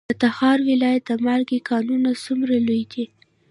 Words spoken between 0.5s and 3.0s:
ولایت د مالګې کانونه څومره لوی